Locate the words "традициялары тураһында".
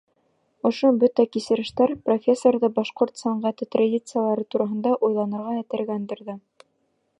3.77-4.97